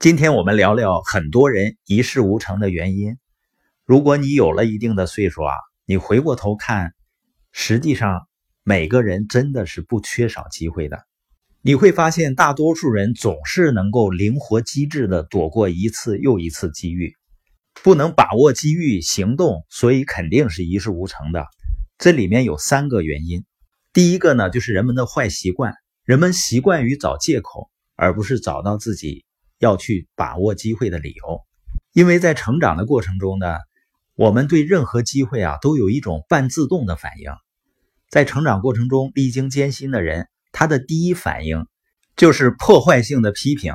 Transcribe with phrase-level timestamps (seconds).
[0.00, 3.18] 今天我们聊聊很多人一事无成的原因。
[3.84, 5.52] 如果你有了一定的岁数啊，
[5.84, 6.94] 你回过头看，
[7.52, 8.26] 实际上
[8.64, 11.00] 每个人真的是不缺少机会的。
[11.60, 17.14] 你会发现，大多数人总是能够灵活机智的躲过一次又一次机遇，
[17.82, 21.44] 不能把握机遇行动，所以肯定是一事无成的。
[21.98, 23.44] 这里面有三个原因。
[23.92, 25.74] 第一个呢，就是人们的坏习惯，
[26.06, 27.68] 人们习惯于找借口。
[28.02, 29.26] 而不是找到自己
[29.60, 31.42] 要去把握机会的理由，
[31.92, 33.58] 因为在成长的过程中呢，
[34.16, 37.30] 我们对任何机会啊都有一种半自动的反应。
[38.08, 41.66] 在成长过程中历经艰辛的人，他的第一反应
[42.16, 43.74] 就是破坏性的批评。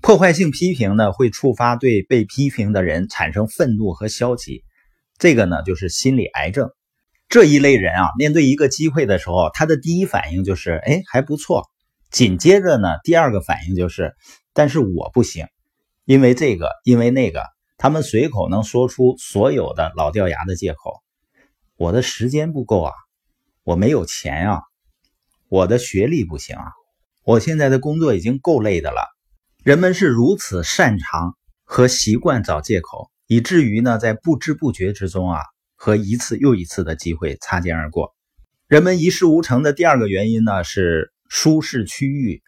[0.00, 4.64] 破坏性批评呢，会触发对被批评的人产生愤怒和消极，
[5.18, 6.70] 这个呢就是心理癌症。
[7.28, 11.64] 这一类人啊，面对一个机会的时候，他的第一反应就是，哎，还不错。
[12.10, 14.14] 紧接着呢，第二个反应就是，
[14.56, 15.46] 但是我不行，
[16.06, 17.44] 因为这个，因为那个，
[17.76, 21.02] 他们随口能说出所有的老掉牙的借口。
[21.76, 22.92] 我的时间不够啊，
[23.64, 24.62] 我没有钱啊，
[25.50, 26.72] 我的学历不行啊，
[27.22, 29.06] 我现在的工作已经够累的了。
[29.62, 35.40] 人们是如此擅长和习惯找借口，以至于呢，在不知不觉之中啊，
[35.74, 38.14] 和一次又一次的机会擦肩而过。
[38.68, 41.12] 人们一事无成的第二个原因呢是。
[41.28, 42.40] 舒适区域，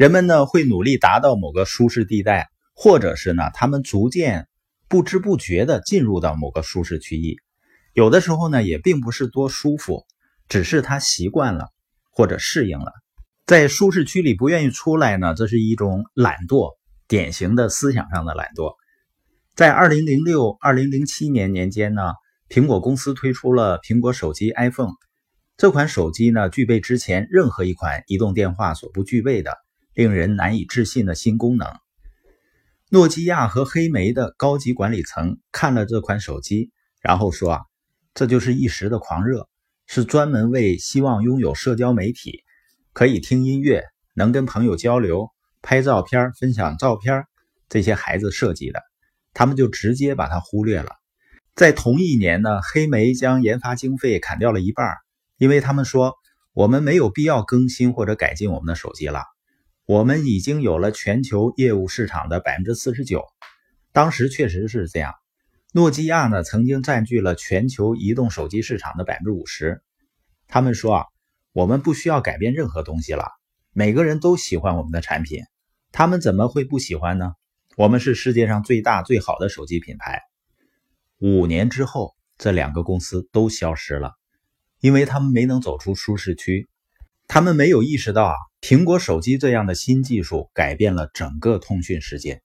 [0.00, 4.48] 人们呢会努力达到某个舒适地带，或者是呢他们逐渐
[4.88, 7.36] 不知不觉的进入到某个舒适区域。
[7.92, 10.06] 有的时候呢也并不是多舒服，
[10.48, 11.68] 只是他习惯了
[12.10, 12.94] 或者适应了，
[13.44, 18.72] 在舒适区里不愿意出来呢，这是一种懒惰，典型的思想上的懒惰。
[19.54, 22.14] 在二零零六、二零零七年年间呢，
[22.48, 24.94] 苹果公司推出了苹果手机 iPhone。
[25.58, 29.58] 这款手机呢，具备之前任何一款移动电话所不具备的
[30.00, 31.68] 令人难以置信的新功能。
[32.88, 36.70] 诺基亚和黑莓的高级管理层看了这款手机，
[37.02, 37.60] 然后说啊，
[38.14, 39.46] 这就是一时的狂热，
[39.86, 42.44] 是专门为希望拥有社交媒体，
[42.94, 45.28] 可以听音乐，能跟朋友交流、
[45.60, 47.26] 拍照片、分享照片
[47.68, 48.80] 这些孩子设计的。
[49.34, 50.92] 他们就直接把它忽略了。
[51.54, 54.96] 在同一年呢，黑莓将研发经费砍掉了一半。
[55.36, 56.14] 因为他们说，
[56.54, 59.24] 我们没有必要更新或者改进我们的手机了，
[59.90, 63.24] 我们已经有了全球业务市场的百分之四十九。
[63.90, 65.14] 当时确实是这样，
[65.72, 69.82] 诺基亚呢曾经占据了全球移动手机市场的百分之五十。
[70.46, 71.06] 他们说啊，
[71.50, 73.24] 我们不需要改变任何东西了，
[73.72, 75.42] 每个人都喜欢我们的产品，
[75.90, 77.32] 他们怎么会不喜欢呢？
[77.76, 80.20] 我们是世界上最大最好的手机品牌。
[81.18, 84.12] 五年之后，这两个公司都消失了。
[84.78, 86.68] 因为他们没能走出舒适区，
[87.32, 92.42] 他们没有意识到啊，苹果手机这样的新技术改变了整个通讯世界。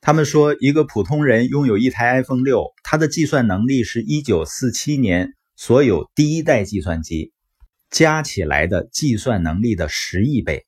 [0.00, 7.30] 他们说，一个普通人拥有一台 iPhone 六，它的计算能力是一九四七年所有第一代计算机
[7.88, 10.66] 加起来的计算能力的十亿倍。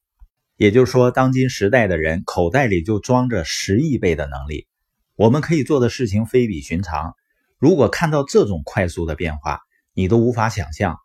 [0.57, 4.69] 也就是说，当今时代的人口袋里就装着十亿倍的能力。
[5.17, 7.13] 我们可以做的事情非比寻常。
[7.59, 9.59] 如果看到这种快速的变化，
[9.95, 10.97] 你都无法想象，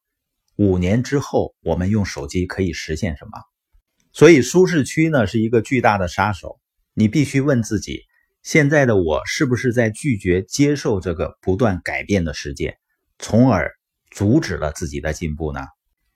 [0.56, 3.32] 五年之后我们用手机可以实现什么？
[4.12, 6.60] 所以舒适区呢是一个巨大的杀手。
[6.94, 8.02] 你必须问自己：
[8.44, 12.78] 现在的我是不是在拒绝接受这个不断改变的世界，
[13.18, 13.72] 从而
[14.12, 15.62] 阻止了自己的进步呢？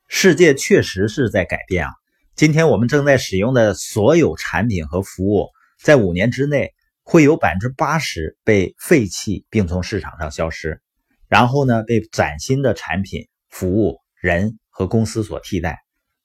[0.08, 1.94] 世界确实是在改变啊！
[2.36, 5.48] 今天我们正在使用的所有产品和服务，
[5.82, 10.80] 在五年之内会有百分之八十被废弃并从市场上消失。
[11.28, 15.80] 然后呢，被崭新的产品、服务、人和公司所替代，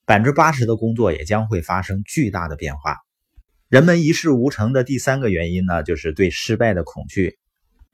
[0.06, 2.96] 百分之八十的工作也将会发生巨大的变化。
[3.68, 7.38] 人们一事无成的第三个原因呢，就是对失败的恐惧。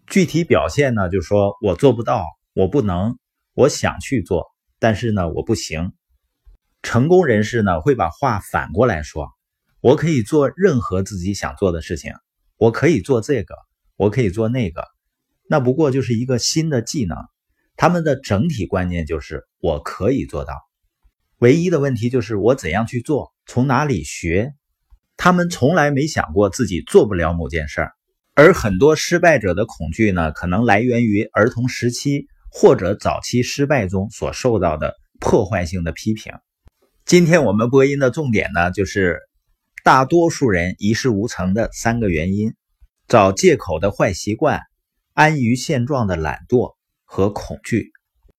[0.07, 3.19] 具体表现呢，就说我做不到，我不能，
[3.55, 4.47] 我想去做，
[4.79, 5.93] 但是呢，我不行。
[6.83, 9.29] 成功人士呢，会把话反过来说：
[9.81, 12.13] 我可以做任何自己想做的事情，
[12.57, 13.55] 我可以做这个，
[13.97, 14.85] 我可以做那个。
[15.49, 17.17] 那不过就是一个新的技能，
[17.81, 20.53] 他们的整体观念就是我可以做到，
[21.39, 24.53] 唯一的问题就是我怎样去做，从哪里学。
[25.17, 27.93] 他们从来没想过自己做不了某件事儿，
[28.35, 36.33] 而很多失败者的恐惧呢，可能来源于儿童时期或者早期失败中所受到的破坏性的批评。
[37.05, 39.21] 今天我们播音的重点呢，就是
[39.85, 42.55] 大多数人一事无成的三个原因：
[43.07, 44.63] 找借口的坏习惯。
[45.15, 46.77] 安于现状的懒惰
[47.09, 47.91] 和恐惧。